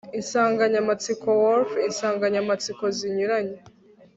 [0.19, 3.57] insanganyamatsiko woof insanganyamatsiko zinyuranye